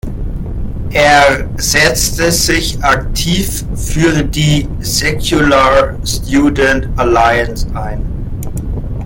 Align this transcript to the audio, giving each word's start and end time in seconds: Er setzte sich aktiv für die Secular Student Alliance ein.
Er 0.93 1.47
setzte 1.59 2.31
sich 2.31 2.83
aktiv 2.83 3.63
für 3.75 4.23
die 4.23 4.67
Secular 4.79 5.95
Student 6.03 6.89
Alliance 6.97 7.67
ein. 7.75 8.03